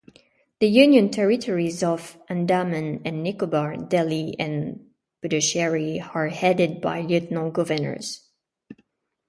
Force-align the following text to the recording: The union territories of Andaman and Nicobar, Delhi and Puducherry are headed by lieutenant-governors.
The 0.59 0.65
union 0.65 1.11
territories 1.11 1.83
of 1.83 2.17
Andaman 2.27 3.03
and 3.05 3.21
Nicobar, 3.21 3.77
Delhi 3.77 4.35
and 4.39 4.89
Puducherry 5.21 5.99
are 6.15 6.29
headed 6.29 6.81
by 6.81 7.01
lieutenant-governors. 7.01 8.27